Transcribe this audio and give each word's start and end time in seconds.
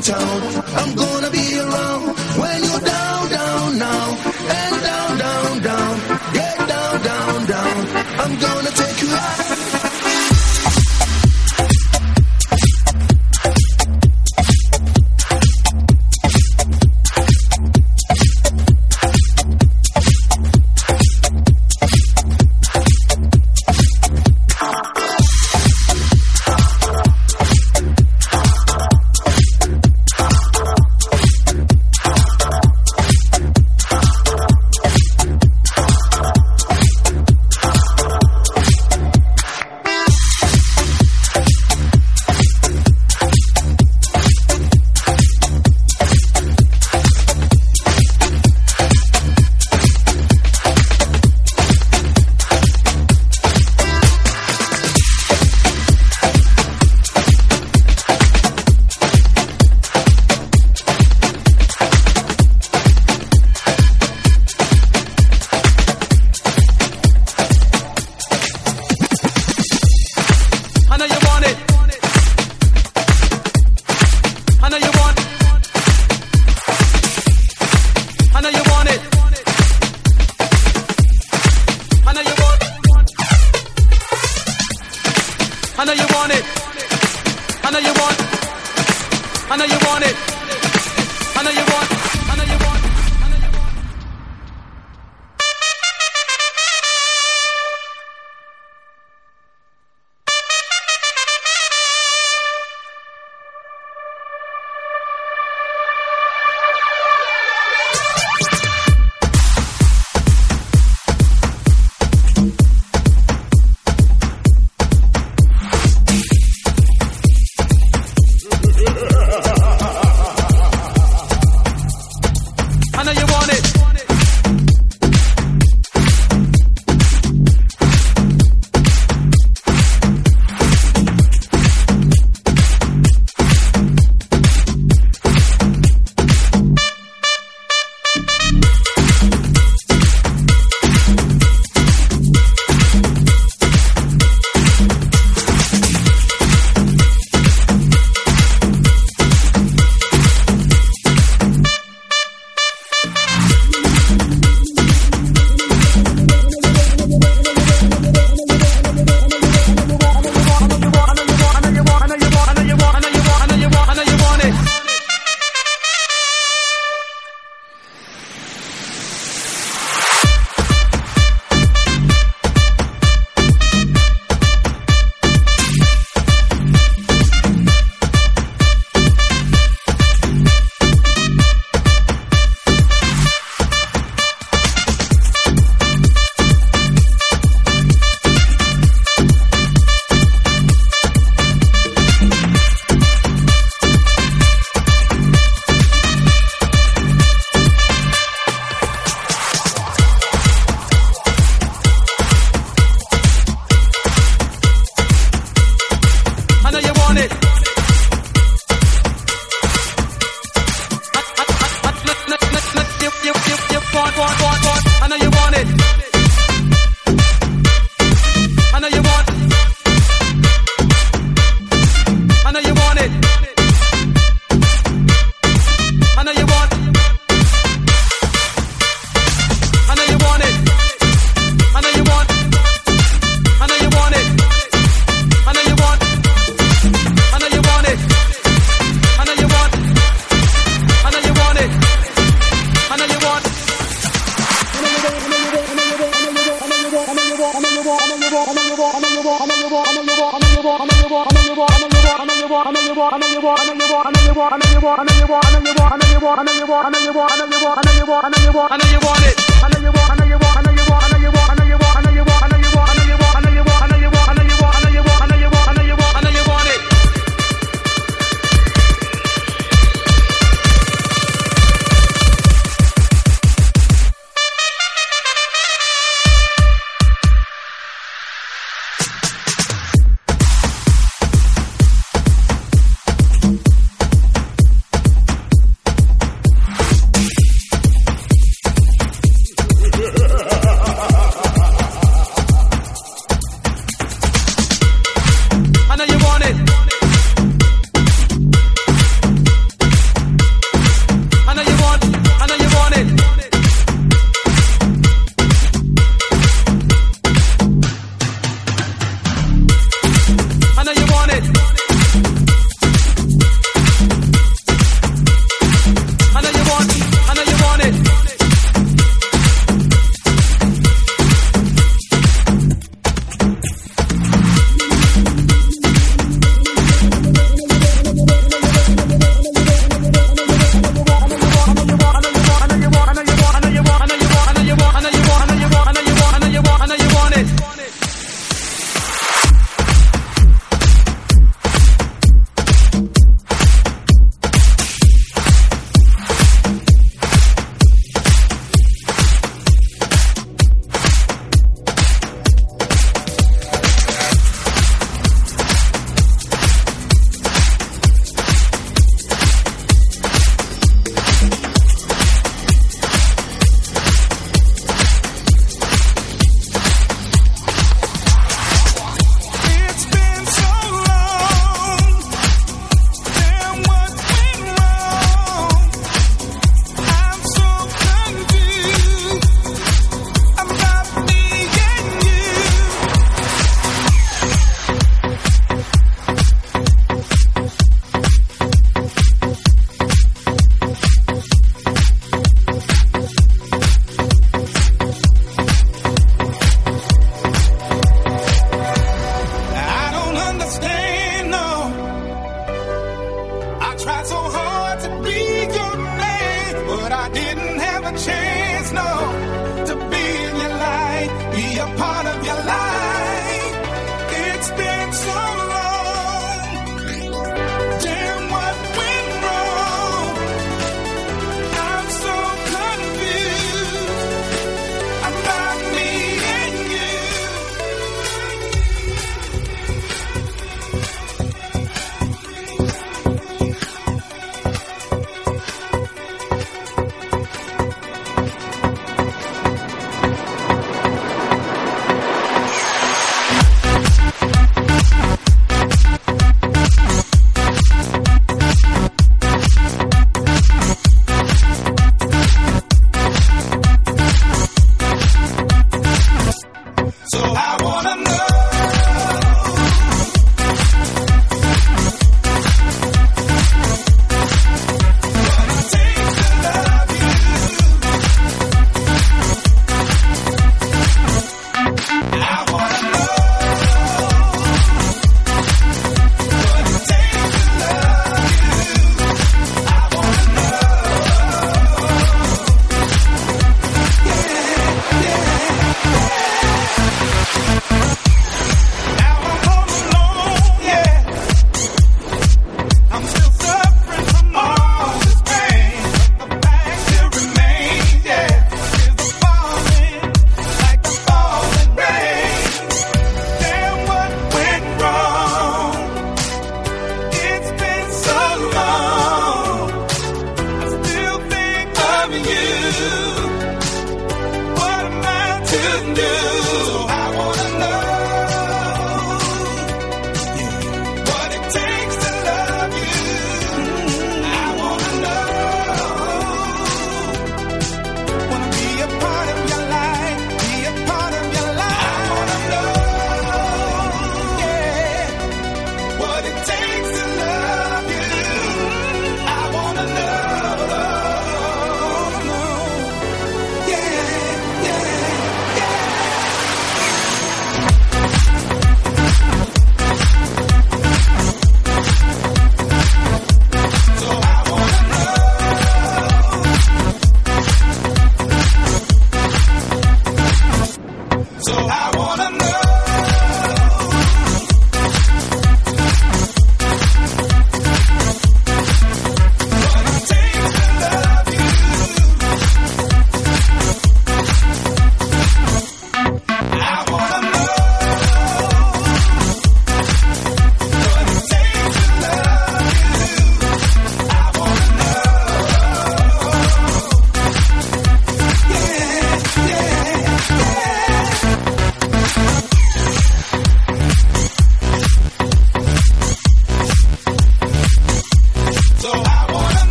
I'm 0.00 0.94
gonna 0.94 1.30
be 1.30 1.58
around. 1.58 2.27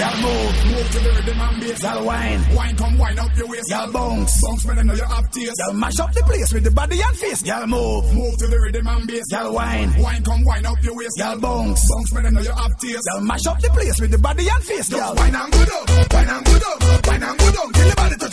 Y'all 0.00 0.16
move, 0.16 0.64
move 0.64 0.90
to 0.92 0.98
the 1.00 1.10
rhythm 1.12 1.40
and 1.40 1.60
bass. 1.60 1.82
Y'all 1.82 2.04
wine, 2.06 2.40
wine 2.56 2.76
come 2.76 2.96
wine 2.96 3.18
up 3.18 3.36
your 3.36 3.48
waist. 3.48 3.68
Y'all 3.68 3.92
bounce, 3.92 4.40
bounce 4.40 4.64
when 4.64 4.78
I 4.78 4.82
know 4.82 4.94
you 4.94 5.04
have 5.04 5.30
taste. 5.30 5.60
Y'all 5.60 5.74
mash 5.74 6.00
up 6.00 6.12
the 6.14 6.22
place 6.22 6.52
with 6.54 6.64
the 6.64 6.70
body 6.70 7.00
and 7.02 7.16
face. 7.16 7.44
Y'all 7.44 7.66
move, 7.66 8.14
move 8.14 8.36
to 8.38 8.46
the 8.46 8.58
rhythm 8.60 8.86
and 8.86 9.06
bass. 9.06 9.26
Y'all 9.30 9.52
wine, 9.52 9.92
wine 10.00 10.22
come 10.24 10.42
wine 10.44 10.64
up 10.64 10.82
your 10.82 10.96
waist. 10.96 11.18
Y'all 11.18 11.38
bounce, 11.38 11.84
bounce 11.84 12.12
when 12.12 12.24
I 12.24 12.30
know 12.30 12.40
you 12.40 12.52
have 12.52 12.74
taste. 12.80 13.04
Y'all 13.12 13.20
mash 13.20 13.46
up 13.46 13.60
the 13.60 13.68
place 13.68 14.00
with 14.00 14.10
the 14.10 14.18
body 14.18 14.48
and 14.48 14.64
face. 14.64 14.90
Y'all 14.90 15.14
wine 15.14 15.34
and 15.34 15.52
go 15.52 15.64
down, 15.68 15.84
wine 16.16 16.30
and 16.32 16.44
go 16.48 16.58
down, 16.58 16.78
wine 17.04 17.22
and 17.22 17.38
go 17.38 17.48
down 17.52 17.72
till 17.72 17.88
the 17.90 17.96
body 18.00 18.16
touch 18.16 18.29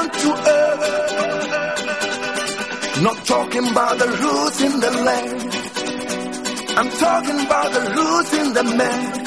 down 0.00 0.10
to 0.10 0.30
earth. 0.48 0.86
Not 3.02 3.24
talking 3.26 3.66
about 3.70 3.98
the 3.98 4.06
roots 4.06 4.60
in 4.62 4.80
the 4.80 4.90
land. 5.08 5.54
I'm 6.78 6.90
talking 6.90 7.40
about 7.46 7.72
the 7.72 7.80
roots 7.96 8.32
in 8.40 8.52
the 8.58 8.64
man. 8.80 9.24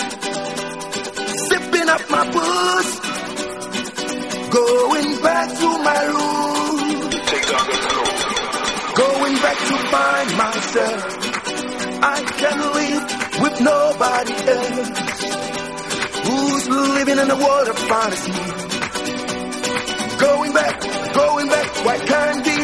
Sipping 1.47 1.89
up 1.89 2.09
my 2.09 2.23
booze. 2.33 2.99
Going 4.57 5.21
back 5.21 5.47
to 5.61 5.69
my 5.89 6.01
roots. 6.15 7.31
Going 9.03 9.35
back 9.45 9.57
to 9.69 9.75
find 9.93 10.29
myself. 10.43 11.01
I 12.05 12.17
can 12.41 12.57
live 12.77 13.05
with 13.41 13.55
nobody 13.61 14.33
else. 14.55 14.89
Who's 16.25 16.65
living 16.69 17.19
in 17.19 17.29
a 17.31 17.35
world 17.35 17.67
of 17.69 17.77
fantasy? 17.79 18.62
Going 20.23 20.53
back, 20.53 20.81
going 21.13 21.47
back, 21.47 21.85
why 21.85 21.97
can't 21.99 22.45
be 22.45 22.63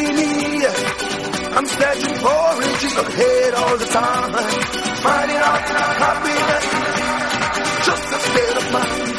I'm 1.56 1.66
searching 1.66 2.16
for 2.24 2.62
inches 2.62 2.96
ahead 2.96 3.54
all 3.54 3.76
the 3.76 3.86
time. 3.86 4.32
Finding 5.04 5.36
out 5.36 5.60
happiness, 6.06 6.64
just 7.86 8.06
a 8.16 8.20
state 8.28 8.56
of 8.60 8.66
mind. 8.72 9.16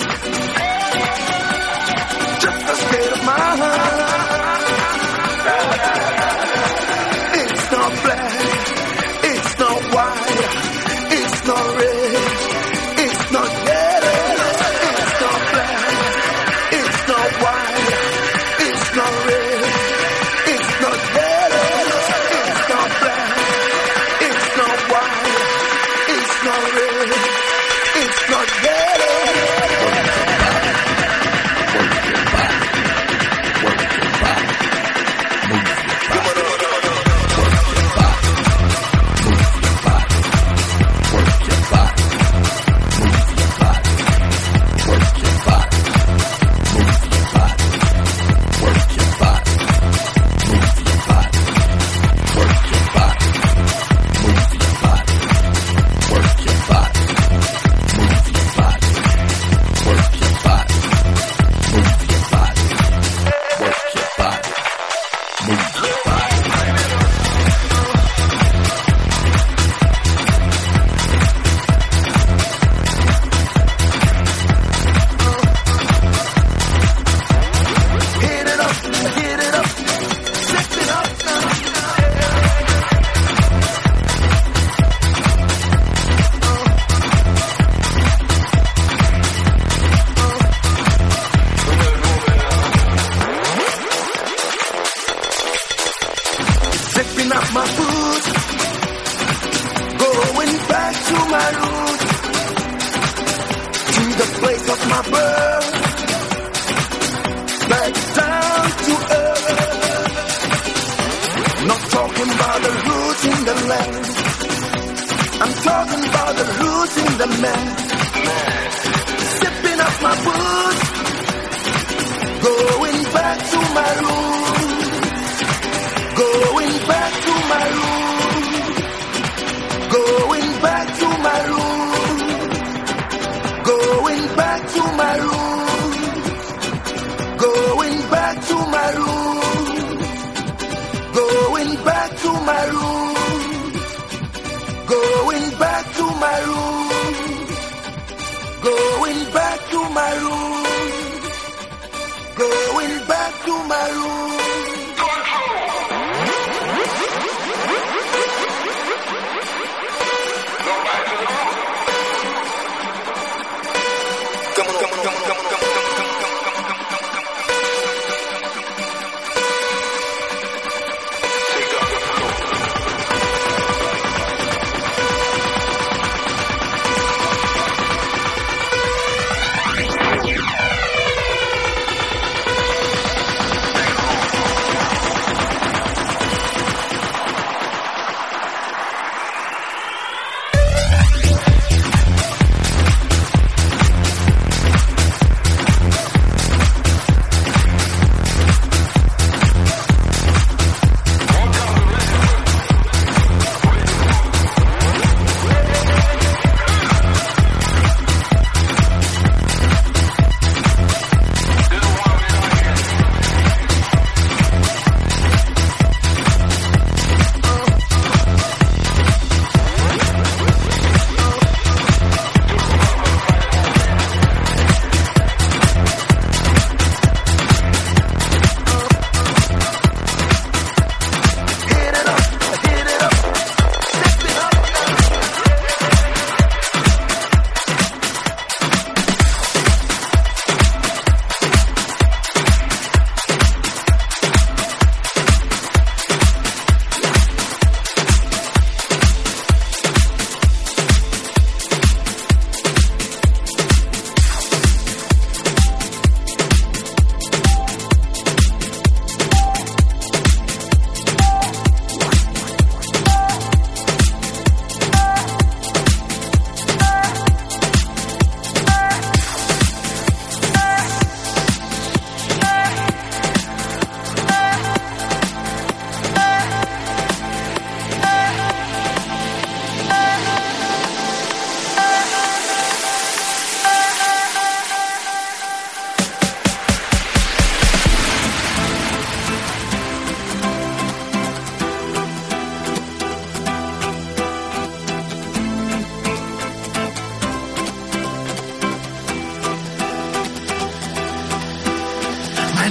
Just 2.42 2.64
a 2.64 2.76
state 2.88 3.12
of 3.12 3.26
mind. 3.26 4.11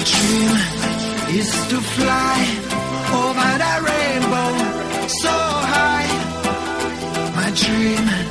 dream 0.05 0.51
is 1.39 1.51
to 1.71 1.79
fly 1.95 2.39
over 3.23 3.51
the 3.65 3.75
rainbow 3.89 4.53
so 5.23 5.37
high. 5.75 6.11
My 7.37 7.51
dream 7.63 8.30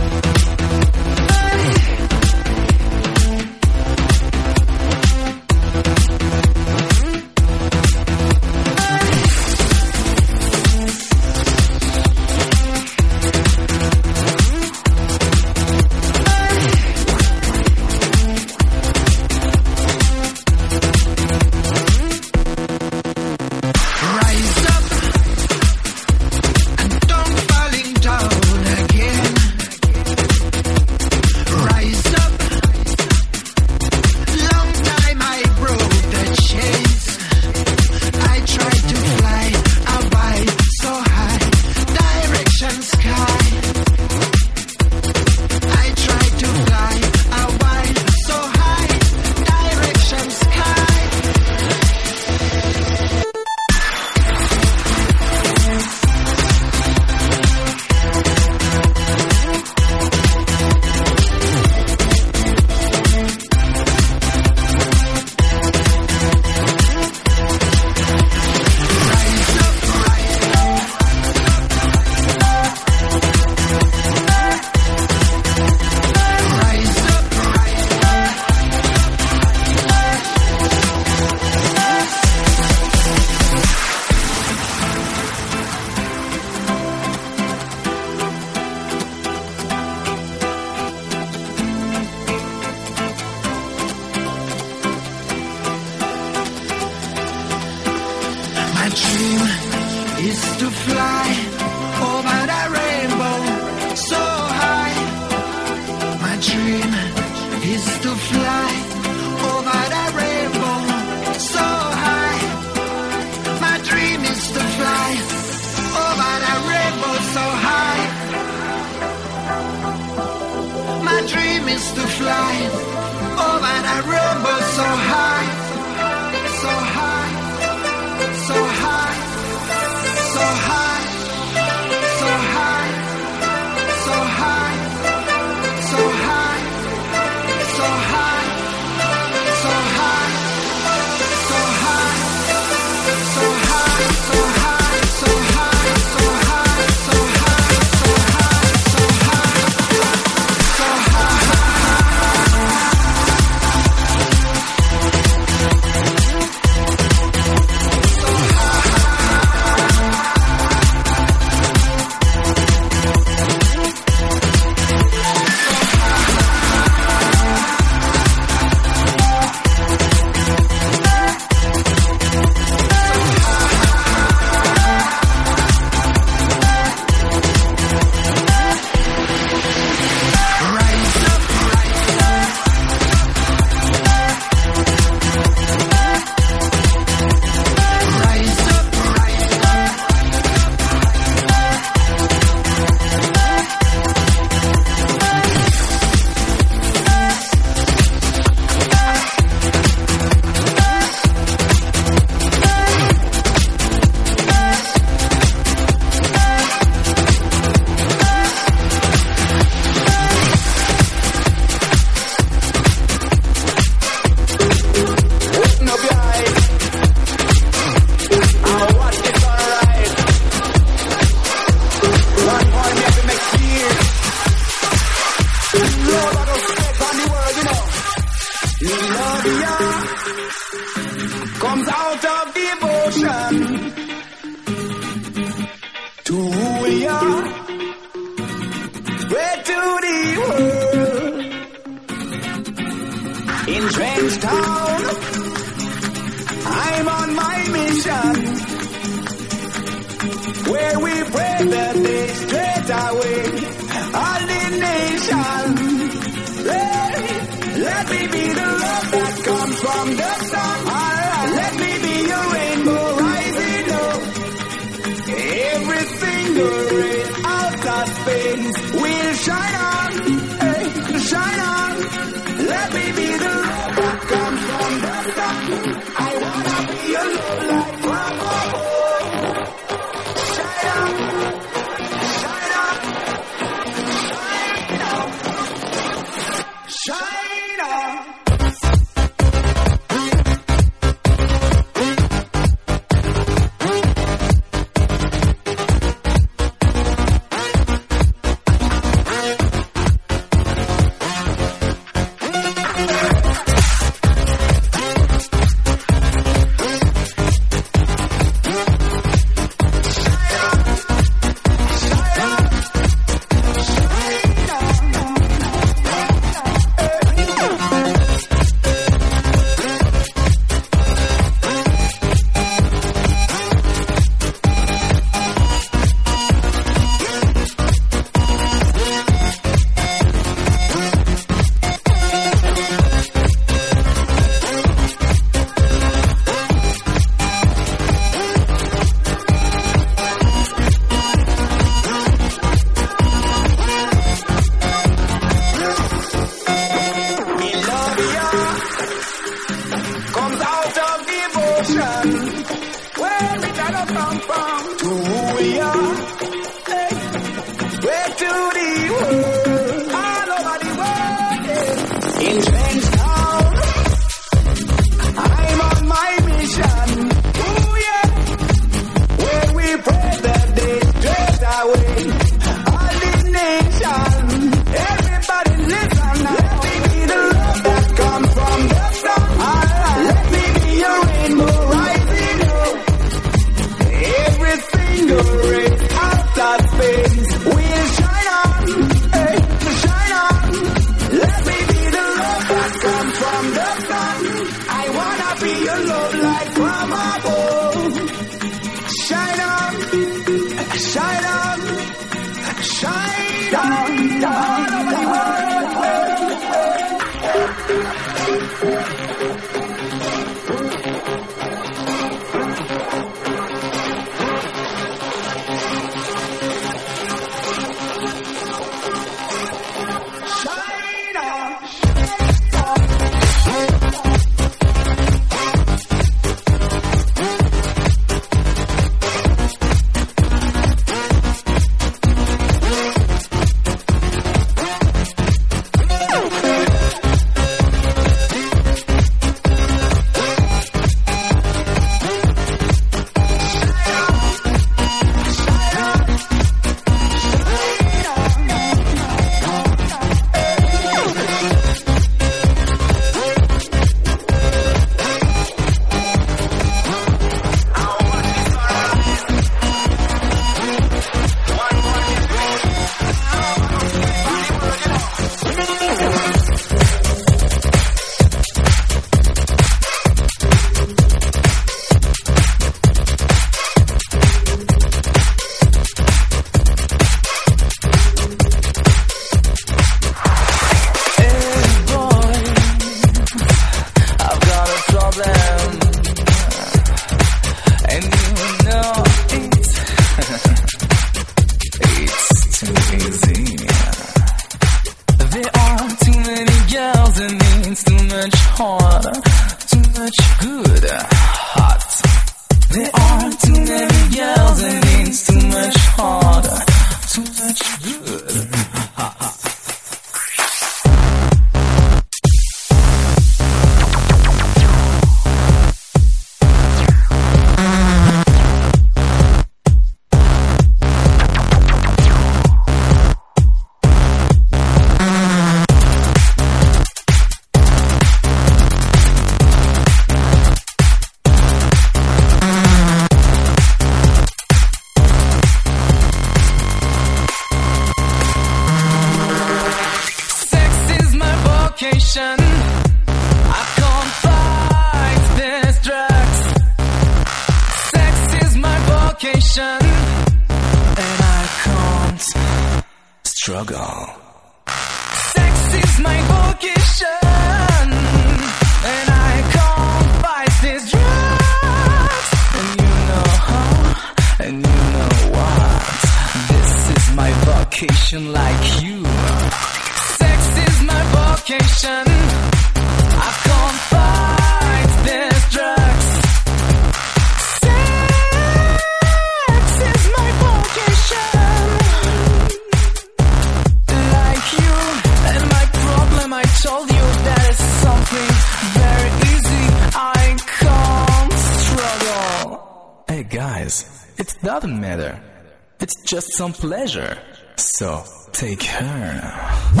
Some 596.51 596.73
pleasure. 596.73 597.37
So 597.75 598.23
take 598.51 598.83
her. 598.83 600.00